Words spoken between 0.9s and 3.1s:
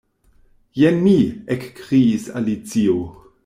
mi" ekkriis Alicio.